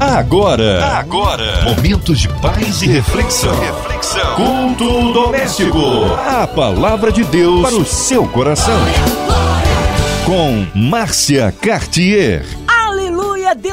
[0.00, 3.52] Agora, agora, momentos de paz e reflexão.
[3.58, 4.36] reflexão.
[4.36, 6.04] Culto doméstico.
[6.14, 8.78] A palavra de Deus para o seu coração.
[10.24, 12.46] Com Márcia Cartier.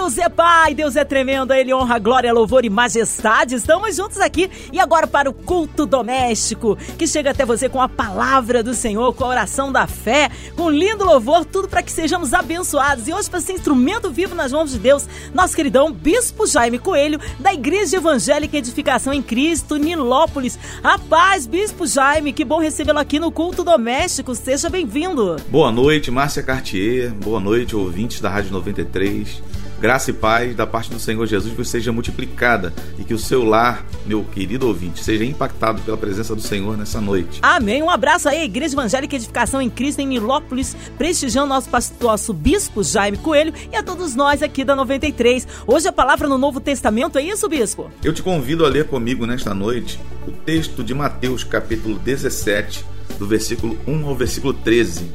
[0.05, 3.55] Deus é Pai, Deus é tremendo, Ele honra, glória, louvor e majestade.
[3.55, 7.89] Estamos juntos aqui e agora para o culto doméstico, que chega até você com a
[7.89, 12.35] palavra do Senhor, com a oração da fé, com lindo louvor, tudo para que sejamos
[12.35, 13.07] abençoados.
[13.07, 17.19] E hoje, para ser instrumento vivo nas mãos de Deus, nosso queridão Bispo Jaime Coelho,
[17.39, 20.59] da Igreja Evangélica Edificação em Cristo, Nilópolis.
[20.83, 24.35] A paz, Bispo Jaime, que bom recebê-lo aqui no culto doméstico.
[24.35, 25.37] Seja bem-vindo.
[25.49, 27.11] Boa noite, Márcia Cartier.
[27.11, 29.54] Boa noite, ouvintes da Rádio 93.
[29.85, 33.43] Graça e paz da parte do Senhor Jesus vos seja multiplicada e que o seu
[33.43, 37.37] lar, meu querido ouvinte, seja impactado pela presença do Senhor nessa noite.
[37.43, 37.83] Amém.
[37.83, 42.83] Um abraço aí, Igreja Evangélica Edificação em Cristo em Nilópolis, prestigiando nosso pastor, nosso bispo
[42.83, 45.47] Jaime Coelho e a todos nós aqui da 93.
[45.67, 47.91] Hoje a palavra no Novo Testamento, é isso, bispo?
[48.03, 52.83] Eu te convido a ler comigo nesta noite o texto de Mateus, capítulo 17,
[53.17, 55.11] do versículo 1 ao versículo 13.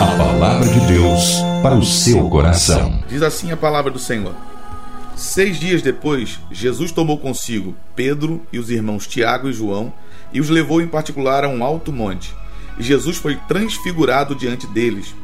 [0.00, 3.02] A palavra de Deus para o seu coração.
[3.08, 4.34] Diz assim a palavra do Senhor.
[5.14, 9.92] Seis dias depois, Jesus tomou consigo Pedro e os irmãos Tiago e João
[10.32, 12.34] e os levou em particular a um alto monte.
[12.78, 15.14] E Jesus foi transfigurado diante deles.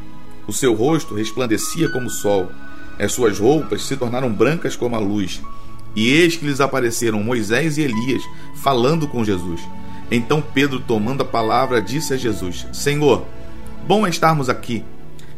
[0.47, 2.49] O seu rosto resplandecia como o sol,
[2.99, 5.41] as suas roupas se tornaram brancas como a luz.
[5.97, 8.23] E eis que lhes apareceram Moisés e Elias
[8.63, 9.61] falando com Jesus.
[10.11, 13.27] Então Pedro, tomando a palavra, disse a Jesus: Senhor,
[13.87, 14.85] bom é estarmos aqui.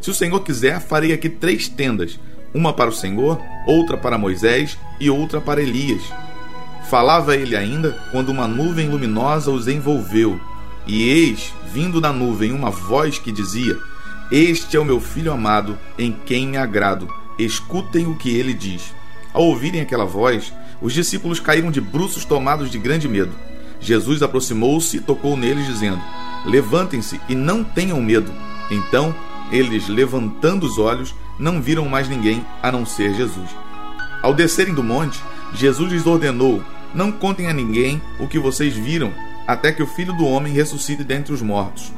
[0.00, 2.18] Se o Senhor quiser, farei aqui três tendas:
[2.54, 6.02] uma para o Senhor, outra para Moisés e outra para Elias.
[6.88, 10.40] Falava ele ainda quando uma nuvem luminosa os envolveu.
[10.86, 13.76] E eis, vindo da nuvem, uma voz que dizia:
[14.30, 17.08] Este é o meu filho amado, em quem me agrado.
[17.38, 18.94] Escutem o que ele diz.
[19.32, 23.32] Ao ouvirem aquela voz, os discípulos caíram de bruços tomados de grande medo.
[23.80, 26.00] Jesus aproximou-se e tocou neles, dizendo:
[26.44, 28.30] Levantem-se e não tenham medo.
[28.70, 29.14] Então,
[29.50, 33.48] eles, levantando os olhos, não viram mais ninguém a não ser Jesus.
[34.22, 35.20] Ao descerem do monte,
[35.54, 36.62] Jesus lhes ordenou:
[36.94, 39.12] Não contem a ninguém o que vocês viram,
[39.46, 41.92] até que o filho do homem ressuscite dentre os mortos.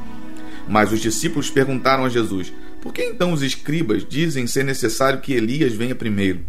[0.68, 5.32] Mas os discípulos perguntaram a Jesus: Por que então os escribas dizem ser necessário que
[5.32, 6.40] Elias venha primeiro?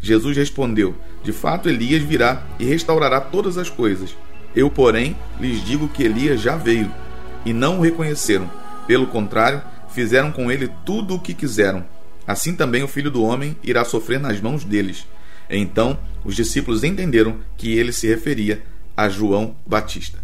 [0.00, 4.14] Jesus respondeu: De fato, Elias virá e restaurará todas as coisas.
[4.54, 6.92] Eu, porém, lhes digo que Elias já veio
[7.44, 8.50] e não o reconheceram.
[8.86, 11.84] Pelo contrário, fizeram com ele tudo o que quiseram.
[12.26, 15.06] Assim também o filho do homem irá sofrer nas mãos deles.
[15.48, 18.62] Então os discípulos entenderam que ele se referia
[18.96, 20.18] a João Batista.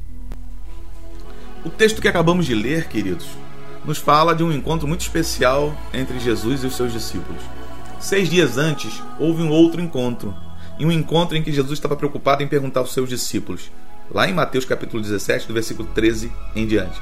[1.64, 3.26] O texto que acabamos de ler, queridos,
[3.84, 7.42] nos fala de um encontro muito especial entre Jesus e os seus discípulos.
[7.98, 10.34] Seis dias antes, houve um outro encontro,
[10.78, 13.70] e um encontro em que Jesus estava preocupado em perguntar aos seus discípulos:
[14.10, 17.00] lá em Mateus capítulo 17, do versículo 13 em diante.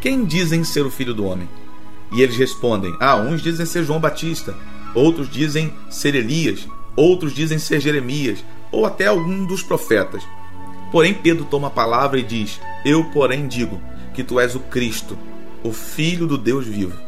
[0.00, 1.48] Quem dizem ser o filho do homem?
[2.12, 4.56] E eles respondem: Ah, uns dizem ser João Batista,
[4.94, 10.22] outros dizem ser Elias, outros dizem ser Jeremias, ou até algum dos profetas.
[10.90, 13.80] Porém, Pedro toma a palavra e diz: Eu, porém, digo
[14.14, 15.16] que tu és o Cristo,
[15.62, 16.98] o Filho do Deus vivo.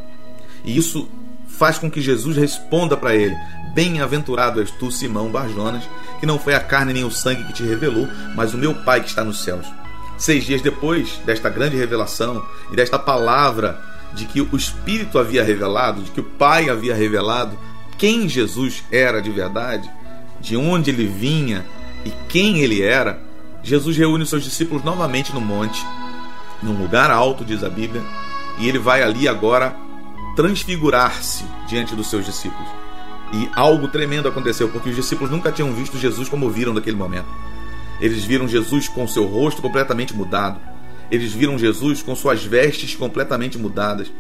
[0.65, 1.09] E isso
[1.47, 3.37] faz com que Jesus responda para ele:
[3.75, 5.84] Bem-aventurado és tu, Simão Barjonas,
[6.21, 9.00] que não foi a carne nem o sangue que te revelou, mas o meu Pai
[9.00, 9.66] que está nos céus.
[10.16, 13.81] Seis dias depois desta grande revelação e desta palavra
[14.12, 17.59] de que o Espírito havia revelado, de que o Pai havia revelado
[17.99, 19.91] quem Jesus era de verdade,
[20.41, 21.65] de onde ele vinha
[22.04, 23.21] e quem ele era,
[23.62, 25.84] Jesus reúne seus discípulos novamente no monte,
[26.62, 28.03] num lugar alto, diz a Bíblia,
[28.59, 29.75] e ele vai ali agora
[30.34, 32.69] transfigurar-se diante dos seus discípulos.
[33.33, 37.27] E algo tremendo aconteceu, porque os discípulos nunca tinham visto Jesus como viram naquele momento.
[38.00, 40.61] Eles viram Jesus com seu rosto completamente mudado.
[41.11, 44.11] Eles viram Jesus com suas vestes completamente mudadas.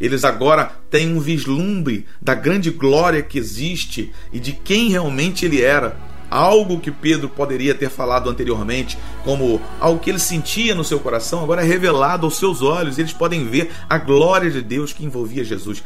[0.00, 5.60] Eles agora têm um vislumbre da grande glória que existe e de quem realmente ele
[5.60, 5.96] era.
[6.30, 11.42] Algo que Pedro poderia ter falado anteriormente, como algo que ele sentia no seu coração,
[11.42, 12.98] agora é revelado aos seus olhos.
[12.98, 15.82] Eles podem ver a glória de Deus que envolvia Jesus.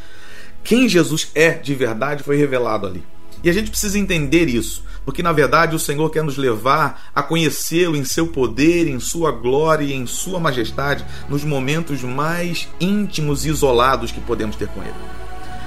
[0.62, 3.04] Quem Jesus é de verdade foi revelado ali.
[3.42, 7.22] E a gente precisa entender isso, porque na verdade o Senhor quer nos levar a
[7.22, 13.44] conhecê-lo em seu poder, em sua glória e em sua majestade nos momentos mais íntimos
[13.44, 15.23] e isolados que podemos ter com ele.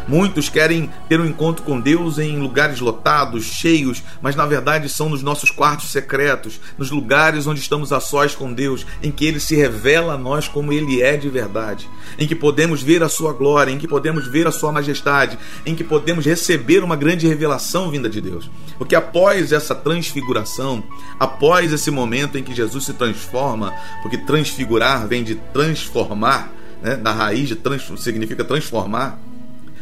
[0.08, 5.10] Muitos querem ter um encontro com Deus em lugares lotados, cheios, mas na verdade são
[5.10, 9.40] nos nossos quartos secretos, nos lugares onde estamos a sós com Deus, em que Ele
[9.40, 13.34] se revela a nós como Ele é de verdade, em que podemos ver a Sua
[13.34, 17.92] glória, em que podemos ver a Sua majestade, em que podemos receber uma grande revelação
[17.92, 18.50] vinda de Deus.
[18.78, 20.84] Porque após essa transfiguração,
[21.20, 26.50] após esse momento em que Jesus se transforma, porque transfigurar vem de transformar,
[26.82, 26.96] né?
[26.96, 29.27] na raiz de trans, significa transformar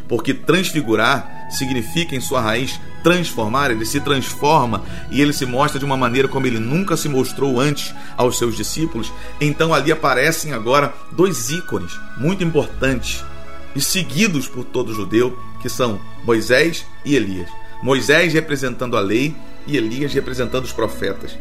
[0.07, 5.85] porque transfigurar significa em sua raiz transformar, ele se transforma e ele se mostra de
[5.85, 9.13] uma maneira como ele nunca se mostrou antes aos seus discípulos.
[9.39, 13.23] Então ali aparecem agora dois ícones muito importantes
[13.75, 17.49] e seguidos por todo judeu, que são Moisés e Elias.
[17.83, 19.35] Moisés representando a lei
[19.67, 21.37] e Elias representando os profetas.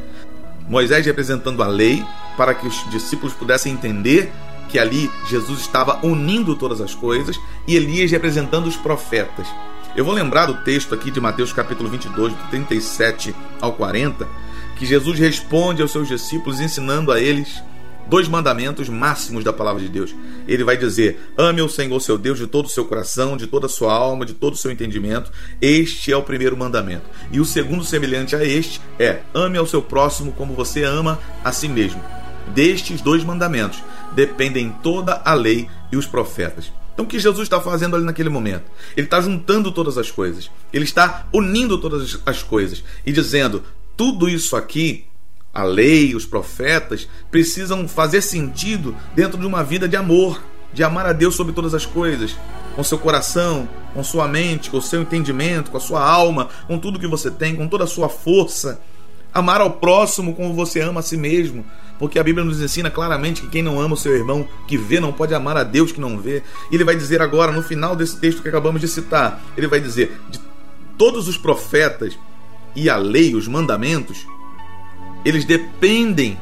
[0.69, 2.05] Moisés representando a lei
[2.37, 4.31] para que os discípulos pudessem entender
[4.75, 9.47] que ali Jesus estava unindo todas as coisas e Elias representando os profetas.
[9.95, 14.27] Eu vou lembrar do texto aqui de Mateus capítulo 22, do 37 ao 40,
[14.77, 17.63] que Jesus responde aos seus discípulos ensinando a eles
[18.09, 20.13] dois mandamentos máximos da palavra de Deus.
[20.49, 23.67] Ele vai dizer: Ame o Senhor seu Deus de todo o seu coração, de toda
[23.67, 25.31] a sua alma, de todo o seu entendimento.
[25.63, 27.09] Este é o primeiro mandamento.
[27.31, 31.53] E o segundo, semelhante a este, é: Ame ao seu próximo como você ama a
[31.53, 32.03] si mesmo.
[32.53, 33.81] Destes dois mandamentos
[34.15, 36.73] dependem toda a lei e os profetas.
[36.95, 38.71] Então, o que Jesus está fazendo ali naquele momento?
[38.97, 43.65] Ele está juntando todas as coisas, ele está unindo todas as coisas e dizendo:
[43.97, 45.05] tudo isso aqui,
[45.53, 50.41] a lei, os profetas, precisam fazer sentido dentro de uma vida de amor,
[50.73, 52.37] de amar a Deus sobre todas as coisas,
[52.77, 56.99] com seu coração, com sua mente, com seu entendimento, com a sua alma, com tudo
[56.99, 58.81] que você tem, com toda a sua força.
[59.33, 61.65] Amar ao próximo como você ama a si mesmo,
[61.99, 64.99] porque a Bíblia nos ensina claramente que quem não ama o seu irmão que vê
[64.99, 66.43] não pode amar a Deus que não vê.
[66.71, 69.81] E ele vai dizer agora, no final desse texto que acabamos de citar, ele vai
[69.81, 70.41] dizer: de
[70.99, 72.19] todos os profetas
[72.75, 74.27] e a lei, os mandamentos,
[75.25, 76.39] eles dependem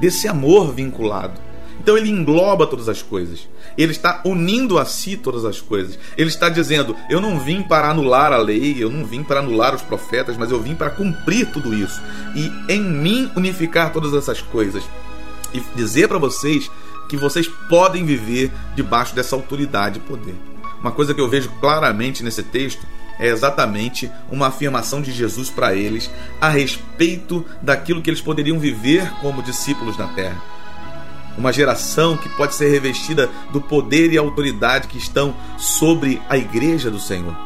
[0.00, 1.40] desse amor vinculado.
[1.84, 3.46] Então ele engloba todas as coisas.
[3.76, 5.98] Ele está unindo a si todas as coisas.
[6.16, 9.74] Ele está dizendo: Eu não vim para anular a lei, eu não vim para anular
[9.74, 12.00] os profetas, mas eu vim para cumprir tudo isso.
[12.34, 14.82] E em mim unificar todas essas coisas.
[15.52, 16.70] E dizer para vocês
[17.06, 20.34] que vocês podem viver debaixo dessa autoridade e poder.
[20.80, 22.86] Uma coisa que eu vejo claramente nesse texto
[23.18, 26.10] é exatamente uma afirmação de Jesus para eles
[26.40, 30.53] a respeito daquilo que eles poderiam viver como discípulos na terra
[31.36, 36.90] uma geração que pode ser revestida do poder e autoridade que estão sobre a igreja
[36.90, 37.36] do Senhor,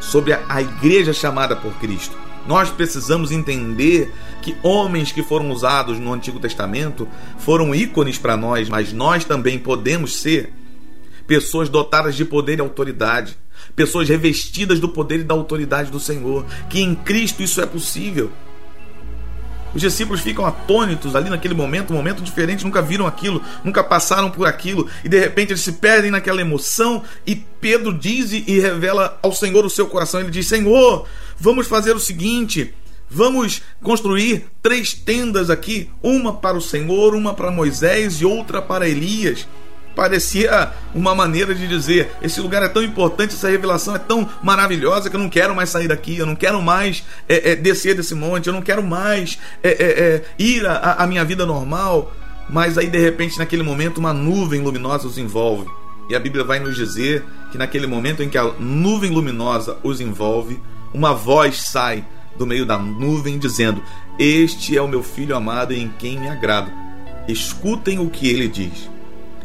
[0.00, 2.16] sobre a igreja chamada por Cristo.
[2.46, 8.68] Nós precisamos entender que homens que foram usados no Antigo Testamento foram ícones para nós,
[8.68, 10.52] mas nós também podemos ser
[11.26, 13.36] pessoas dotadas de poder e autoridade,
[13.74, 18.30] pessoas revestidas do poder e da autoridade do Senhor, que em Cristo isso é possível.
[19.76, 24.30] Os discípulos ficam atônitos ali naquele momento, um momento diferente, nunca viram aquilo, nunca passaram
[24.30, 29.18] por aquilo, e de repente eles se perdem naquela emoção, e Pedro diz e revela
[29.22, 30.20] ao Senhor o seu coração.
[30.20, 31.06] Ele diz: Senhor,
[31.38, 32.72] vamos fazer o seguinte.
[33.10, 38.88] Vamos construir três tendas aqui, uma para o Senhor, uma para Moisés e outra para
[38.88, 39.46] Elias
[39.96, 45.08] parecia uma maneira de dizer: esse lugar é tão importante, essa revelação é tão maravilhosa
[45.08, 48.14] que eu não quero mais sair daqui, eu não quero mais é, é, descer desse
[48.14, 52.14] monte, eu não quero mais é, é, é ir à minha vida normal.
[52.48, 55.68] Mas aí de repente, naquele momento, uma nuvem luminosa os envolve.
[56.08, 60.00] E a Bíblia vai nos dizer que naquele momento em que a nuvem luminosa os
[60.00, 60.60] envolve,
[60.94, 62.04] uma voz sai
[62.38, 63.82] do meio da nuvem dizendo:
[64.18, 66.70] Este é o meu filho amado em quem me agrado.
[67.26, 68.88] Escutem o que ele diz.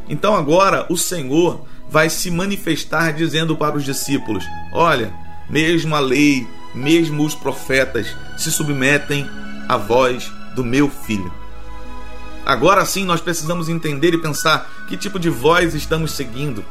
[0.10, 4.43] Então agora o Senhor vai se manifestar dizendo para os discípulos:
[4.74, 5.13] Olha,
[5.50, 9.29] mesmo a lei, mesmo os profetas se submetem
[9.67, 11.31] à voz do meu filho.
[12.46, 16.65] Agora sim nós precisamos entender e pensar que tipo de voz estamos seguindo.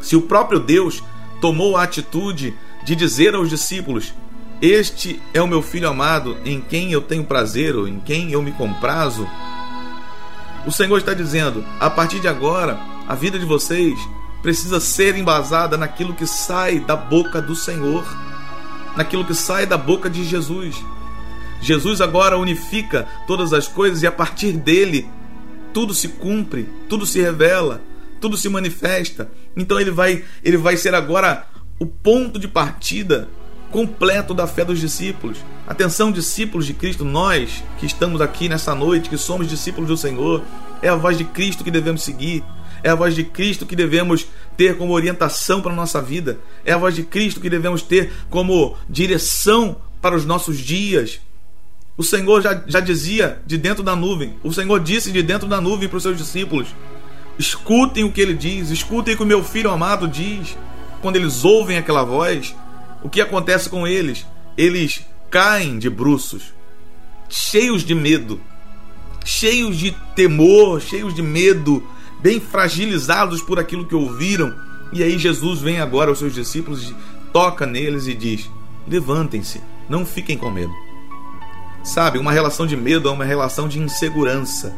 [0.00, 1.02] Se o próprio Deus
[1.40, 4.14] tomou a atitude de dizer aos discípulos:
[4.60, 8.40] Este é o meu filho amado, em quem eu tenho prazer ou em quem eu
[8.42, 9.28] me comprazo,
[10.66, 13.98] o Senhor está dizendo: a partir de agora, a vida de vocês
[14.42, 18.04] precisa ser embasada naquilo que sai da boca do Senhor,
[18.96, 20.76] naquilo que sai da boca de Jesus.
[21.60, 25.08] Jesus agora unifica todas as coisas e a partir dele
[25.72, 27.82] tudo se cumpre, tudo se revela,
[28.20, 29.30] tudo se manifesta.
[29.56, 31.46] Então ele vai, ele vai ser agora
[31.78, 33.28] o ponto de partida
[33.70, 35.38] completo da fé dos discípulos.
[35.66, 40.42] Atenção, discípulos de Cristo, nós que estamos aqui nessa noite, que somos discípulos do Senhor,
[40.80, 42.44] é a voz de Cristo que devemos seguir,
[42.82, 46.38] é a voz de Cristo que devemos ter como orientação para a nossa vida.
[46.64, 51.20] É a voz de Cristo que devemos ter como direção para os nossos dias.
[51.96, 55.60] O Senhor já, já dizia de dentro da nuvem, o Senhor disse de dentro da
[55.60, 56.68] nuvem para os seus discípulos:
[57.38, 60.56] escutem o que ele diz, escutem o que o meu filho amado diz.
[61.00, 62.54] Quando eles ouvem aquela voz,
[63.06, 64.26] o que acontece com eles?
[64.58, 66.52] Eles caem de bruços,
[67.28, 68.40] cheios de medo,
[69.24, 71.88] cheios de temor, cheios de medo,
[72.20, 74.52] bem fragilizados por aquilo que ouviram.
[74.92, 76.92] E aí Jesus vem agora aos seus discípulos,
[77.32, 78.50] toca neles e diz:
[78.88, 80.74] Levantem-se, não fiquem com medo.
[81.84, 84.76] Sabe, uma relação de medo é uma relação de insegurança.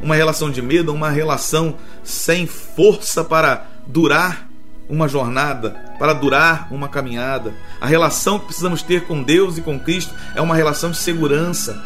[0.00, 4.43] Uma relação de medo é uma relação sem força para durar
[4.88, 7.54] uma jornada, para durar uma caminhada.
[7.80, 11.82] A relação que precisamos ter com Deus e com Cristo é uma relação de segurança,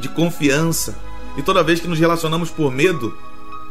[0.00, 0.96] de confiança.
[1.36, 3.16] E toda vez que nos relacionamos por medo,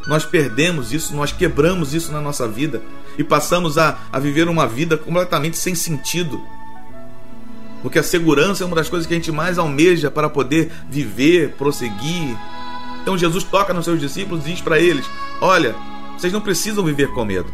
[0.06, 2.82] nós perdemos isso, nós quebramos isso na nossa vida
[3.18, 6.40] e passamos a, a viver uma vida completamente sem sentido.
[7.82, 11.52] Porque a segurança é uma das coisas que a gente mais almeja para poder viver,
[11.52, 12.36] prosseguir.
[13.02, 15.06] Então Jesus toca nos seus discípulos e diz para eles:
[15.40, 15.74] Olha,
[16.16, 17.52] vocês não precisam viver com medo.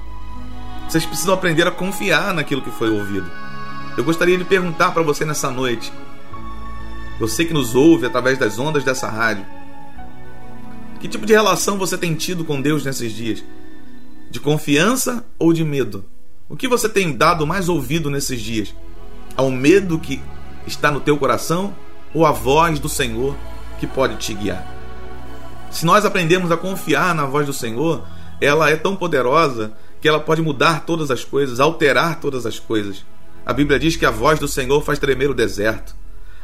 [0.89, 3.31] Vocês precisam aprender a confiar naquilo que foi ouvido.
[3.97, 5.93] Eu gostaria de perguntar para você nessa noite,
[7.19, 9.45] você que nos ouve através das ondas dessa rádio,
[11.01, 13.43] que tipo de relação você tem tido com Deus nesses dias?
[14.31, 16.05] De confiança ou de medo?
[16.49, 18.75] O que você tem dado mais ouvido nesses dias?
[19.37, 20.21] Ao medo que
[20.67, 21.75] está no teu coração
[22.15, 23.35] ou à voz do Senhor
[23.81, 24.67] que pode te guiar?
[25.71, 28.07] Se nós aprendemos a confiar na voz do Senhor,
[28.41, 33.05] ela é tão poderosa que ela pode mudar todas as coisas, alterar todas as coisas.
[33.45, 35.95] A Bíblia diz que a voz do Senhor faz tremer o deserto.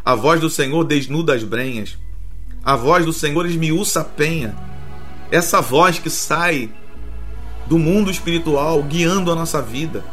[0.05, 1.99] A voz do Senhor desnuda as brenhas.
[2.65, 4.55] A voz do Senhor esmiuça a penha.
[5.31, 6.71] Essa voz que sai
[7.67, 10.05] do mundo espiritual, guiando a nossa vida,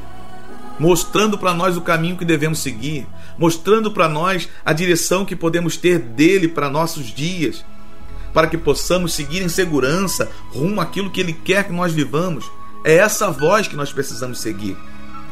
[0.79, 5.75] mostrando para nós o caminho que devemos seguir, mostrando para nós a direção que podemos
[5.77, 7.65] ter dele para nossos dias,
[8.33, 12.49] para que possamos seguir em segurança rumo àquilo que ele quer que nós vivamos.
[12.83, 14.77] É essa voz que nós precisamos seguir.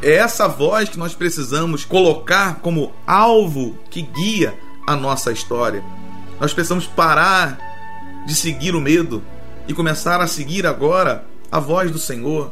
[0.02, 5.84] É essa voz que nós precisamos colocar como alvo que guia a nossa história.
[6.40, 7.58] Nós precisamos parar
[8.26, 9.24] de seguir o medo
[9.68, 12.52] e começar a seguir agora a voz do Senhor.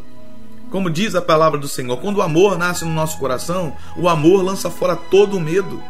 [0.71, 4.43] Como diz a palavra do Senhor, quando o amor nasce no nosso coração, o amor
[4.43, 5.81] lança fora todo o medo.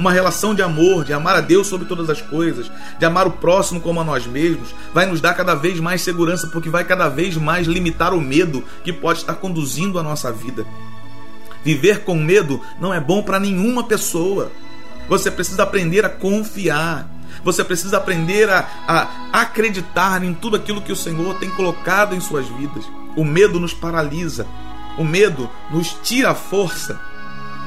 [0.00, 3.32] Uma relação de amor, de amar a Deus sobre todas as coisas, de amar o
[3.32, 7.06] próximo como a nós mesmos, vai nos dar cada vez mais segurança, porque vai cada
[7.10, 10.64] vez mais limitar o medo que pode estar conduzindo a nossa vida.
[11.62, 14.50] Viver com medo não é bom para nenhuma pessoa.
[15.06, 17.06] Você precisa aprender a confiar.
[17.44, 22.20] Você precisa aprender a, a acreditar em tudo aquilo que o Senhor tem colocado em
[22.22, 22.86] suas vidas.
[23.14, 24.46] O medo nos paralisa.
[24.96, 26.98] O medo nos tira a força,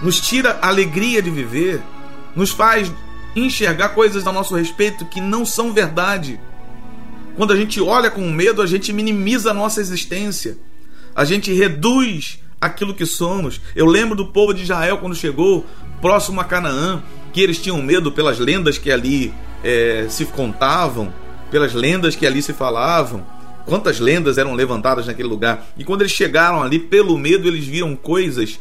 [0.02, 1.82] nos tira a alegria de viver,
[2.36, 2.92] nos faz
[3.36, 6.40] enxergar coisas a nosso respeito que não são verdade.
[7.36, 10.58] Quando a gente olha com medo, a gente minimiza a nossa existência.
[11.16, 13.60] A gente reduz aquilo que somos.
[13.76, 15.66] Eu lembro do povo de Israel quando chegou
[16.00, 21.14] próximo a Canaã, que eles tinham medo pelas lendas que ali é, se contavam,
[21.50, 23.26] pelas lendas que ali se falavam.
[23.66, 25.66] Quantas lendas eram levantadas naquele lugar?
[25.78, 28.60] E quando eles chegaram ali, pelo medo, eles viram coisas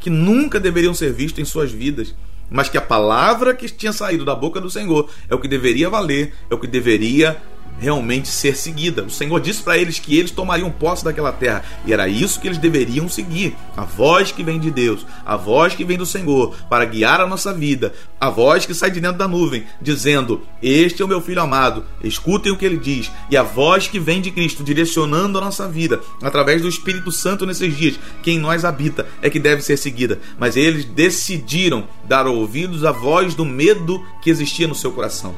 [0.00, 2.14] que nunca deveriam ser vistas em suas vidas
[2.50, 5.90] mas que a palavra que tinha saído da boca do Senhor é o que deveria
[5.90, 7.40] valer, é o que deveria
[7.78, 9.04] realmente ser seguida.
[9.04, 12.48] O Senhor disse para eles que eles tomariam posse daquela terra e era isso que
[12.48, 13.56] eles deveriam seguir.
[13.76, 17.26] A voz que vem de Deus, a voz que vem do Senhor para guiar a
[17.26, 21.20] nossa vida, a voz que sai de dentro da nuvem dizendo: Este é o meu
[21.20, 25.38] filho amado, escutem o que ele diz, e a voz que vem de Cristo direcionando
[25.38, 29.38] a nossa vida através do Espírito Santo nesses dias, que em nós habita, é que
[29.38, 30.18] deve ser seguida.
[30.38, 35.34] Mas eles decidiram dar ouvidos à voz do medo que existia no seu coração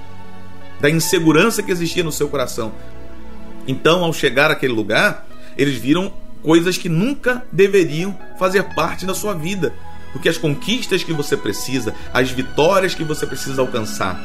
[0.81, 2.73] da insegurança que existia no seu coração.
[3.67, 9.35] Então, ao chegar àquele lugar, eles viram coisas que nunca deveriam fazer parte da sua
[9.35, 9.75] vida.
[10.13, 14.19] Porque as conquistas que você precisa, as vitórias que você precisa alcançar,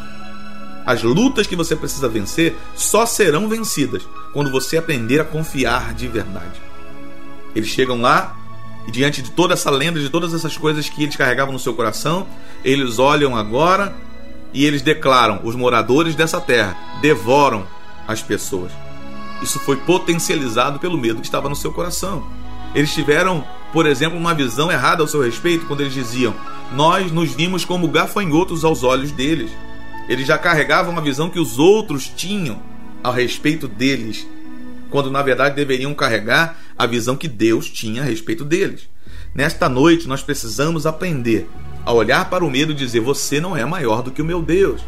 [0.85, 6.07] as lutas que você precisa vencer, só serão vencidas quando você aprender a confiar de
[6.07, 6.61] verdade.
[7.55, 8.35] Eles chegam lá
[8.87, 11.73] e, diante de toda essa lenda, de todas essas coisas que eles carregavam no seu
[11.73, 12.27] coração,
[12.63, 13.95] eles olham agora
[14.55, 17.67] e eles declaram: os moradores dessa terra devoram
[18.07, 18.71] as pessoas.
[19.43, 22.25] Isso foi potencializado pelo medo que estava no seu coração.
[22.73, 26.33] Eles tiveram, por exemplo, uma visão errada ao seu respeito quando eles diziam:
[26.73, 29.51] Nós nos vimos como gafanhotos aos olhos deles.
[30.07, 32.61] Eles já carregavam uma visão que os outros tinham
[33.03, 34.25] ao respeito deles,
[34.89, 38.87] quando na verdade deveriam carregar a visão que Deus tinha a respeito deles.
[39.33, 41.49] Nesta noite, nós precisamos aprender
[41.85, 44.41] a olhar para o medo e dizer: Você não é maior do que o meu
[44.41, 44.81] Deus.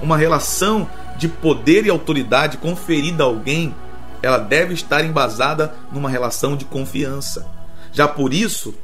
[0.00, 3.74] Uma relação de poder e autoridade conferida a alguém,
[4.22, 7.46] ela deve estar embasada numa relação de confiança.
[7.92, 8.74] Já por isso,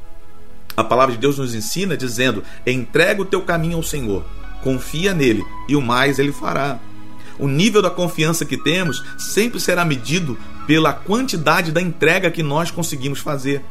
[0.75, 4.23] a palavra de Deus nos ensina dizendo: entrega o teu caminho ao Senhor,
[4.61, 6.79] confia nele e o mais ele fará.
[7.37, 12.71] O nível da confiança que temos sempre será medido pela quantidade da entrega que nós
[12.71, 13.63] conseguimos fazer.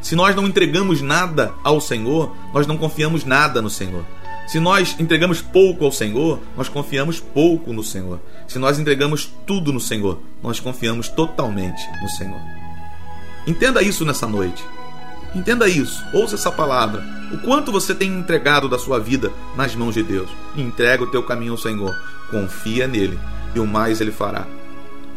[0.00, 4.04] Se nós não entregamos nada ao Senhor, nós não confiamos nada no Senhor.
[4.46, 8.20] Se nós entregamos pouco ao Senhor, nós confiamos pouco no Senhor.
[8.46, 12.40] Se nós entregamos tudo no Senhor, nós confiamos totalmente no Senhor.
[13.46, 14.62] Entenda isso nessa noite.
[15.34, 16.04] Entenda isso.
[16.12, 17.02] Ouça essa palavra.
[17.32, 20.28] O quanto você tem entregado da sua vida nas mãos de Deus.
[20.56, 21.96] Entrega o teu caminho ao Senhor.
[22.30, 23.18] Confia nele
[23.54, 24.46] e o mais ele fará.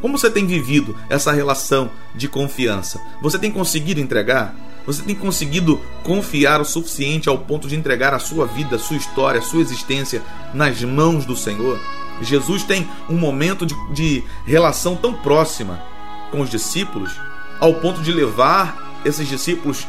[0.06, 3.02] Como você tem vivido essa relação de confiança?
[3.24, 4.54] Você tem conseguido entregar?
[4.86, 8.98] Você tem conseguido confiar o suficiente ao ponto de entregar a sua vida, a sua
[8.98, 10.22] história, a sua existência
[10.54, 11.80] nas mãos do Senhor?
[12.22, 15.82] Jesus tem um momento de, de relação tão próxima
[16.30, 17.20] com os discípulos,
[17.60, 19.88] ao ponto de levar esses discípulos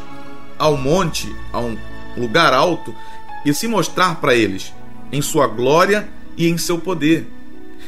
[0.58, 1.76] ao monte, a um
[2.16, 2.94] lugar alto,
[3.44, 4.72] e se mostrar para eles
[5.12, 6.08] em sua glória
[6.38, 7.35] e em seu poder.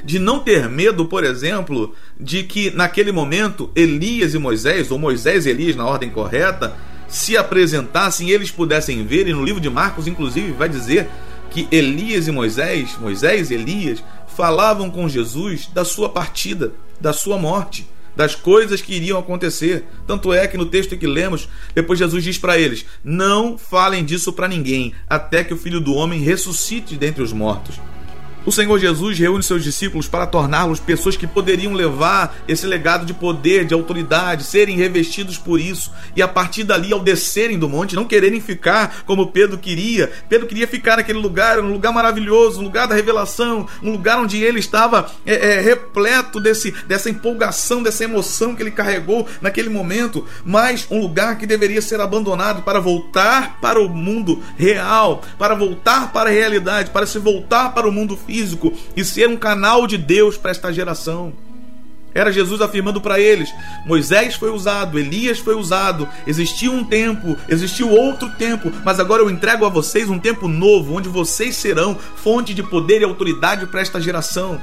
[0.05, 5.47] De não ter medo, por exemplo, de que naquele momento Elias e Moisés, ou Moisés
[5.47, 6.76] e Elias na ordem correta,
[7.09, 11.09] se apresentassem eles pudessem ver, e no livro de Marcos, inclusive, vai dizer
[11.50, 14.02] que Elias e Moisés, Moisés e Elias,
[14.37, 19.85] falavam com Jesus da sua partida, da sua morte, das coisas que iriam acontecer.
[20.07, 24.33] Tanto é que no texto que lemos, depois Jesus diz para eles: Não falem disso
[24.33, 27.81] para ninguém, até que o filho do homem ressuscite dentre os mortos.
[28.49, 33.12] O Senhor Jesus reúne seus discípulos para torná-los pessoas que poderiam levar esse legado de
[33.12, 35.93] poder, de autoridade, serem revestidos por isso.
[36.17, 40.11] E a partir dali, ao descerem do monte, não quererem ficar como Pedro queria.
[40.31, 44.43] Pedro queria ficar naquele lugar, um lugar maravilhoso, um lugar da revelação, um lugar onde
[44.43, 50.25] ele estava é, é, repleto desse, dessa empolgação, dessa emoção que ele carregou naquele momento.
[50.43, 56.14] Mas um lugar que deveria ser abandonado para voltar para o mundo real, para voltar
[56.14, 59.87] para a realidade, para se voltar para o mundo físico físico e ser um canal
[59.87, 61.33] de Deus para esta geração.
[62.14, 63.53] Era Jesus afirmando para eles:
[63.85, 69.31] Moisés foi usado, Elias foi usado, existiu um tempo, existiu outro tempo, mas agora eu
[69.31, 73.81] entrego a vocês um tempo novo, onde vocês serão fonte de poder e autoridade para
[73.81, 74.61] esta geração.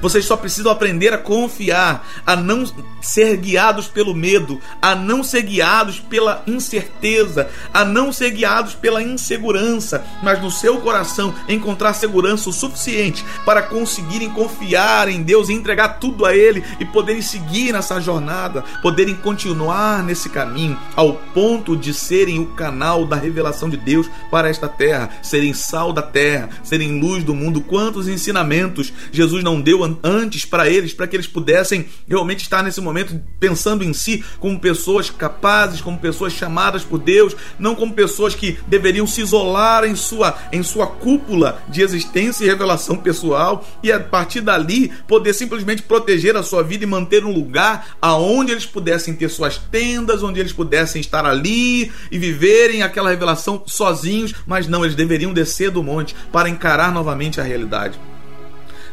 [0.00, 2.64] Vocês só precisam aprender a confiar, a não
[3.00, 9.02] ser guiados pelo medo, a não ser guiados pela incerteza, a não ser guiados pela
[9.02, 15.52] insegurança, mas no seu coração encontrar segurança o suficiente para conseguirem confiar em Deus e
[15.52, 21.76] entregar tudo a Ele e poderem seguir nessa jornada, poderem continuar nesse caminho ao ponto
[21.76, 26.48] de serem o canal da revelação de Deus para esta terra, serem sal da terra,
[26.62, 27.60] serem luz do mundo.
[27.60, 32.80] Quantos ensinamentos Jesus não deu antes para eles, para que eles pudessem realmente estar nesse
[32.80, 38.34] momento pensando em si como pessoas capazes, como pessoas chamadas por Deus, não como pessoas
[38.34, 43.90] que deveriam se isolar em sua, em sua cúpula de existência e revelação pessoal e
[43.92, 48.66] a partir dali poder simplesmente proteger a sua vida e manter um lugar aonde eles
[48.66, 54.66] pudessem ter suas tendas, onde eles pudessem estar ali e viverem aquela revelação sozinhos, mas
[54.66, 57.98] não, eles deveriam descer do monte para encarar novamente a realidade.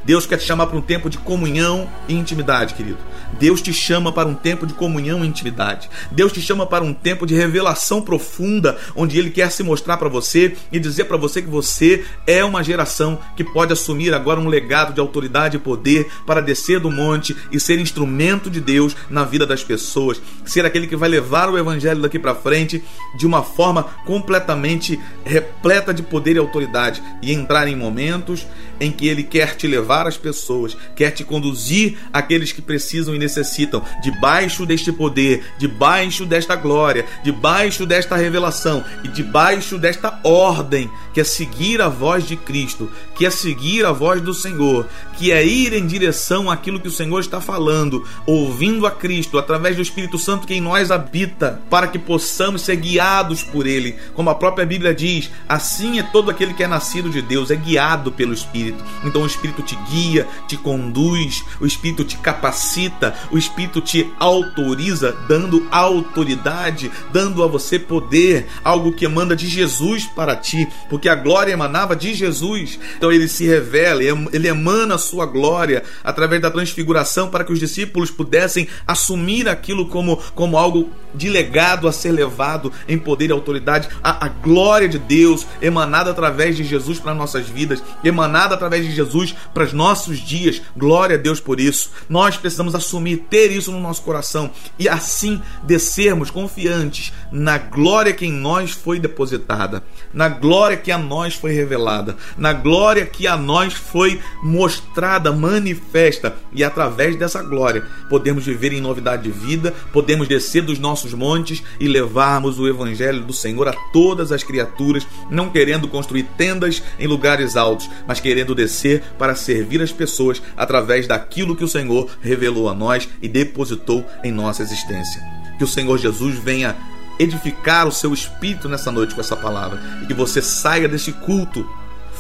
[0.03, 2.97] Deus quer te chamar para um tempo de comunhão e intimidade, querido.
[3.39, 5.89] Deus te chama para um tempo de comunhão e intimidade.
[6.11, 10.09] Deus te chama para um tempo de revelação profunda, onde Ele quer se mostrar para
[10.09, 14.47] você e dizer para você que você é uma geração que pode assumir agora um
[14.47, 19.23] legado de autoridade e poder para descer do monte e ser instrumento de Deus na
[19.23, 22.83] vida das pessoas, ser aquele que vai levar o Evangelho daqui para frente
[23.17, 28.45] de uma forma completamente repleta de poder e autoridade e entrar em momentos
[28.79, 33.19] em que Ele quer te levar as pessoas, quer te conduzir aqueles que precisam e
[33.19, 41.19] necessitam, debaixo deste poder, debaixo desta glória, debaixo desta revelação e debaixo desta ordem, que
[41.19, 45.45] é seguir a voz de Cristo, que é seguir a voz do Senhor, que é
[45.45, 50.17] ir em direção àquilo que o Senhor está falando, ouvindo a Cristo através do Espírito
[50.17, 53.95] Santo que em nós habita, para que possamos ser guiados por Ele.
[54.13, 57.55] Como a própria Bíblia diz, assim é todo aquele que é nascido de Deus, é
[57.55, 58.83] guiado pelo Espírito.
[59.03, 65.15] Então o Espírito te guia, te conduz, o Espírito te capacita, o Espírito te autoriza,
[65.27, 71.15] dando autoridade, dando a você poder, algo que emana de Jesus para ti, porque a
[71.15, 72.79] glória emanava de Jesus.
[72.97, 77.59] Então ele se revela, ele emana a sua glória através da transfiguração para que os
[77.59, 83.33] discípulos pudessem assumir aquilo como, como algo de legado a ser levado em poder e
[83.33, 88.85] autoridade, a, a glória de Deus emanada através de Jesus para nossas vidas, emanada através
[88.85, 90.61] de Jesus para os nossos dias.
[90.75, 91.91] Glória a Deus por isso.
[92.09, 98.25] Nós precisamos assumir, ter isso no nosso coração e assim descermos confiantes na glória que
[98.25, 103.37] em nós foi depositada, na glória que a nós foi revelada, na glória que a
[103.37, 110.27] nós foi mostrada, manifesta e através dessa glória podemos viver em novidade de vida, podemos
[110.27, 115.49] descer dos nossos montes e levarmos o evangelho do Senhor a todas as criaturas, não
[115.49, 121.55] querendo construir tendas em lugares altos, mas querendo descer para servir as pessoas através daquilo
[121.55, 125.21] que o Senhor revelou a nós e depositou em nossa existência.
[125.57, 126.75] Que o Senhor Jesus venha
[127.19, 131.67] edificar o seu espírito nessa noite com essa palavra e que você saia desse culto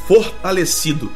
[0.07, 1.11] fortalecido,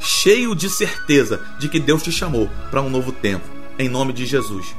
[0.00, 3.48] cheio de certeza de que Deus te chamou para um novo tempo.
[3.78, 4.74] Em nome de Jesus.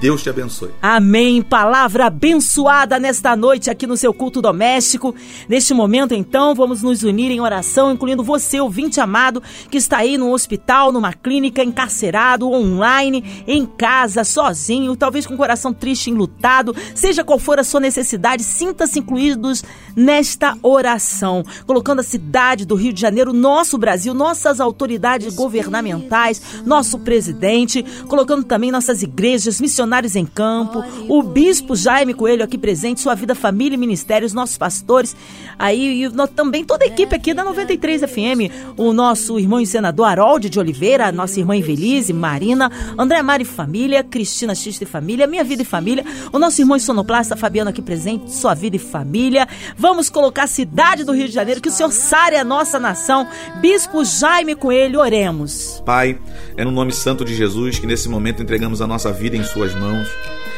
[0.00, 0.70] Deus te abençoe.
[0.80, 1.42] Amém.
[1.42, 5.14] Palavra abençoada nesta noite aqui no seu culto doméstico.
[5.46, 10.16] Neste momento, então, vamos nos unir em oração, incluindo você, ouvinte amado, que está aí
[10.16, 16.74] no hospital, numa clínica, encarcerado, online, em casa, sozinho, talvez com o coração triste, enlutado.
[16.94, 19.62] Seja qual for a sua necessidade, sinta-se incluídos
[19.94, 26.98] nesta oração, colocando a cidade do Rio de Janeiro, nosso Brasil, nossas autoridades governamentais, nosso
[27.00, 29.60] presidente, colocando também nossas igrejas,
[29.90, 34.56] missionários em campo, o bispo Jaime Coelho aqui presente, sua vida, família e ministérios, nossos
[34.56, 35.16] pastores,
[35.58, 40.06] aí e também toda a equipe aqui da 93 FM, o nosso irmão e senador
[40.06, 45.42] Harold de Oliveira, nossa irmã Invelise, Marina, André Mari Família, Cristina Xista e Família, Minha
[45.42, 49.48] Vida e Família, o nosso irmão sonoplasta Fabiano aqui presente, sua vida e família.
[49.76, 53.26] Vamos colocar a cidade do Rio de Janeiro, que o Senhor sare a nossa nação.
[53.60, 55.82] Bispo Jaime Coelho, oremos.
[55.84, 56.18] Pai,
[56.56, 59.74] é no nome santo de Jesus que nesse momento entregamos a nossa vida em Suas
[59.74, 60.14] mãos mãos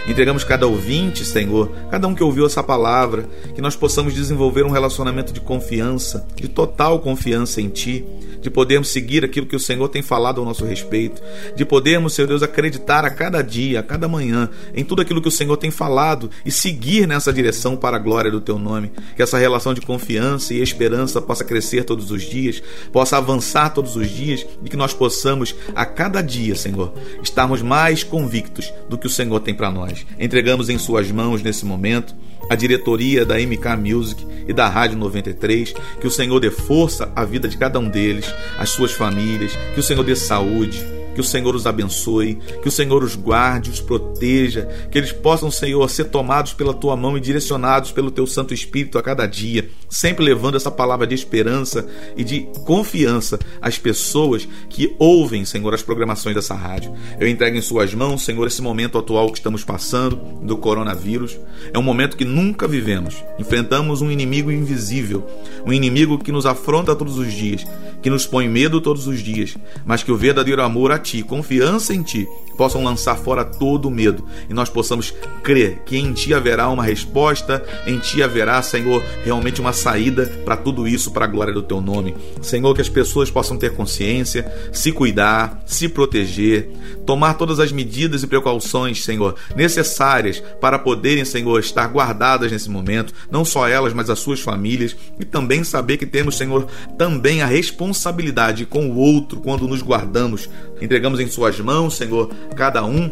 [0.07, 4.71] Entregamos cada ouvinte, Senhor, cada um que ouviu essa palavra, que nós possamos desenvolver um
[4.71, 8.05] relacionamento de confiança, de total confiança em Ti,
[8.43, 11.23] de podermos seguir aquilo que o Senhor tem falado ao nosso respeito,
[11.55, 15.29] de podermos, Senhor Deus, acreditar a cada dia, a cada manhã, em tudo aquilo que
[15.29, 18.91] o Senhor tem falado e seguir nessa direção para a glória do Teu nome.
[19.15, 22.61] Que essa relação de confiança e esperança possa crescer todos os dias,
[22.93, 28.03] possa avançar todos os dias e que nós possamos, a cada dia, Senhor, estarmos mais
[28.03, 29.92] convictos do que o Senhor tem para nós.
[30.19, 32.15] Entregamos em Suas mãos nesse momento
[32.51, 37.25] a diretoria da MK Music e da Rádio 93, que o Senhor dê força à
[37.25, 38.27] vida de cada um deles,
[38.59, 42.71] às suas famílias, que o Senhor dê saúde, que o Senhor os abençoe, que o
[42.73, 47.21] Senhor os guarde, os proteja, que eles possam, Senhor, ser tomados pela tua mão e
[47.21, 52.25] direcionados pelo teu Santo Espírito a cada dia, sempre levando essa palavra de esperança e
[52.25, 56.93] de confiança às pessoas que ouvem, Senhor, as programações dessa rádio.
[57.19, 61.39] Eu entrego em Suas mãos, Senhor, esse momento atual que estamos passando do coronavírus.
[61.73, 63.23] É um momento que nunca vivemos.
[63.39, 65.27] Enfrentamos um inimigo invisível,
[65.67, 67.65] um inimigo que nos afronta todos os dias,
[68.03, 72.03] que nos põe medo todos os dias, mas que o verdadeiro amor ti, confiança em
[72.03, 75.13] ti, possam lançar fora todo o medo e nós possamos
[75.43, 80.57] crer que em ti haverá uma resposta, em ti haverá, Senhor, realmente uma saída para
[80.57, 82.15] tudo isso, para a glória do teu nome.
[82.41, 86.71] Senhor, que as pessoas possam ter consciência, se cuidar, se proteger,
[87.07, 93.13] tomar todas as medidas e precauções, Senhor, necessárias para poderem, Senhor, estar guardadas nesse momento,
[93.31, 97.47] não só elas, mas as suas famílias, e também saber que temos, Senhor, também a
[97.47, 100.49] responsabilidade com o outro quando nos guardamos,
[100.81, 103.11] entregamos em Suas mãos, Senhor, cada um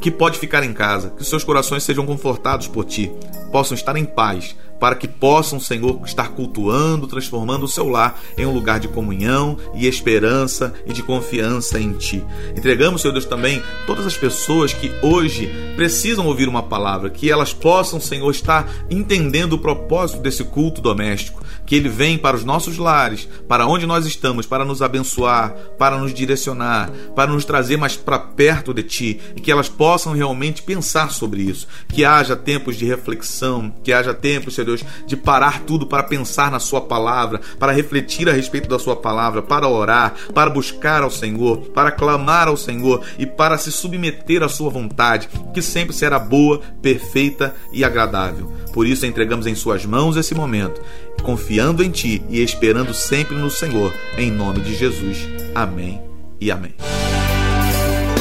[0.00, 3.10] que pode ficar em casa, que seus corações sejam confortados por ti,
[3.50, 8.44] possam estar em paz, para que possam, Senhor, estar cultuando, transformando o seu lar em
[8.44, 12.24] um lugar de comunhão e esperança e de confiança em Ti.
[12.56, 17.52] Entregamos, Senhor Deus, também todas as pessoas que hoje precisam ouvir uma palavra, que elas
[17.52, 22.76] possam, Senhor, estar entendendo o propósito desse culto doméstico, que ele vem para os nossos
[22.76, 27.96] lares, para onde nós estamos, para nos abençoar, para nos direcionar, para nos trazer mais
[27.96, 32.76] para perto de Ti e que elas possam realmente pensar sobre isso, que haja tempos
[32.76, 37.40] de reflexão, que haja tempos, Senhor Deus, de parar tudo para pensar na Sua palavra,
[37.58, 42.48] para refletir a respeito da Sua palavra, para orar, para buscar ao Senhor, para clamar
[42.48, 47.84] ao Senhor e para se submeter à Sua vontade, que sempre será boa, perfeita e
[47.84, 48.52] agradável.
[48.72, 50.80] Por isso entregamos em Suas mãos esse momento,
[51.22, 55.28] confiando em Ti e esperando sempre no Senhor, em nome de Jesus.
[55.54, 56.00] Amém
[56.40, 56.74] e amém.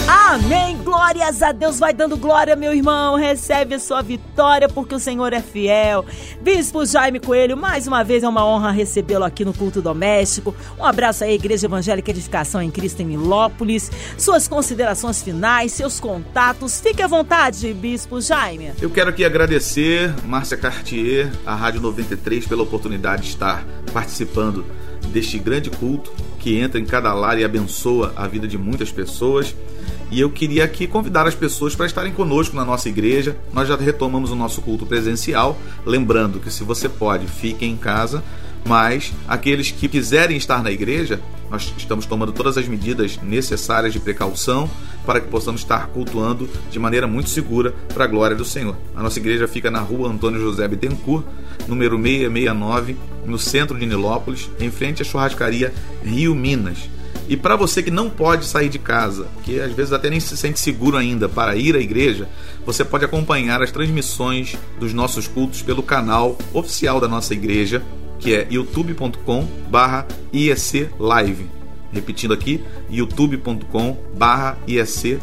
[0.08, 0.73] Amém.
[0.94, 1.80] Glórias a Deus.
[1.80, 3.16] Vai dando glória, meu irmão.
[3.16, 6.06] Recebe a sua vitória, porque o Senhor é fiel.
[6.40, 10.56] Bispo Jaime Coelho, mais uma vez é uma honra recebê-lo aqui no culto doméstico.
[10.78, 13.90] Um abraço aí, Igreja Evangélica Edificação em Cristo em Milópolis.
[14.20, 16.80] Suas considerações finais, seus contatos.
[16.80, 18.74] Fique à vontade, Bispo Jaime.
[18.80, 24.64] Eu quero aqui agradecer, Márcia Cartier, a Rádio 93, pela oportunidade de estar participando
[25.08, 29.56] deste grande culto que entra em cada lar e abençoa a vida de muitas pessoas.
[30.14, 33.36] E eu queria aqui convidar as pessoas para estarem conosco na nossa igreja.
[33.52, 38.24] Nós já retomamos o nosso culto presencial, lembrando que se você pode, fique em casa,
[38.64, 44.00] mas aqueles que quiserem estar na igreja, nós estamos tomando todas as medidas necessárias de
[44.00, 44.70] precaução
[45.04, 48.76] para que possamos estar cultuando de maneira muito segura para a glória do Senhor.
[48.96, 51.26] A nossa igreja fica na rua Antônio José Bittencourt,
[51.68, 52.96] número 669,
[53.26, 55.74] no centro de Nilópolis, em frente à churrascaria
[56.04, 56.88] Rio Minas.
[57.28, 60.36] E para você que não pode sair de casa, que às vezes até nem se
[60.36, 62.28] sente seguro ainda para ir à igreja,
[62.66, 67.82] você pode acompanhar as transmissões dos nossos cultos pelo canal oficial da nossa igreja,
[68.20, 71.48] que é youtube.com/iec live.
[71.94, 72.60] Repetindo aqui,
[72.90, 74.58] youtube.com barra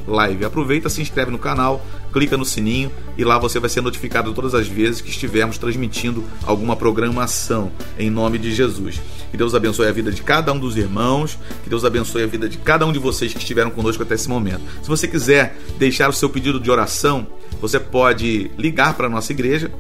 [0.07, 0.45] Live.
[0.45, 4.55] Aproveita, se inscreve no canal, clica no sininho e lá você vai ser notificado todas
[4.55, 9.01] as vezes que estivermos transmitindo alguma programação em nome de Jesus.
[9.31, 12.49] Que Deus abençoe a vida de cada um dos irmãos, que Deus abençoe a vida
[12.49, 14.63] de cada um de vocês que estiveram conosco até esse momento.
[14.83, 17.27] Se você quiser deixar o seu pedido de oração,
[17.61, 19.71] você pode ligar para a nossa igreja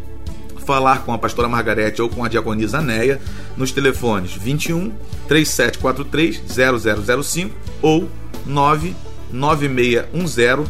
[0.70, 3.20] falar com a pastora Margarete ou com a diaconisa Neia
[3.56, 4.92] nos telefones 21
[5.26, 8.08] 3743 0005 ou
[8.46, 10.68] 99610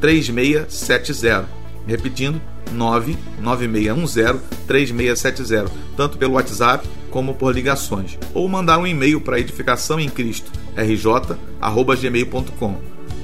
[0.00, 1.46] 3670.
[1.86, 2.40] Repetindo,
[2.72, 10.10] 99610 3670, tanto pelo WhatsApp como por ligações, ou mandar um e-mail para edificação em
[10.10, 12.76] Cristo, rj@gmail.com.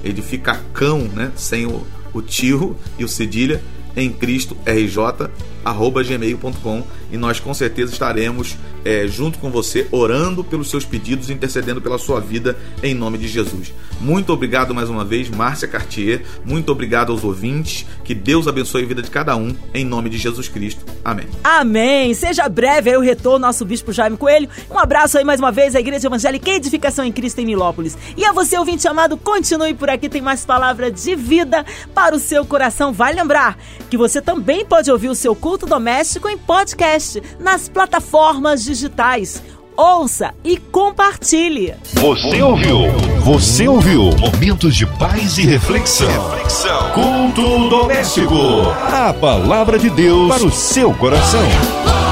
[0.02, 3.62] Edificacão, né, sem o, o tio e o cedilha
[3.96, 5.30] em Cristo RJ
[5.64, 11.80] gmail.com e nós com certeza estaremos é, junto com você orando pelos seus pedidos, intercedendo
[11.80, 13.72] pela sua vida em nome de Jesus.
[14.00, 16.24] Muito obrigado mais uma vez, Márcia Cartier.
[16.44, 17.86] Muito obrigado aos ouvintes.
[18.04, 20.84] Que Deus abençoe a vida de cada um em nome de Jesus Cristo.
[21.04, 21.26] Amém.
[21.42, 22.12] Amém.
[22.12, 24.48] Seja breve aí o retorno nosso bispo Jaime Coelho.
[24.70, 27.96] Um abraço aí mais uma vez à Igreja Evangélica Edificação em Cristo em Milópolis.
[28.16, 32.18] E a você ouvinte amado, continue por aqui, tem mais palavra de vida para o
[32.18, 32.92] seu coração.
[32.92, 33.56] Vai lembrar
[33.88, 39.40] que você também pode ouvir o seu culto doméstico em podcast nas plataformas digitais.
[39.76, 41.74] Ouça e compartilhe.
[41.92, 42.90] Você ouviu?
[43.20, 44.10] Você ouviu?
[44.18, 46.08] Momentos de paz e reflexão.
[46.08, 46.90] reflexão.
[46.90, 48.34] Culto doméstico.
[48.92, 52.03] A palavra de Deus para o seu coração.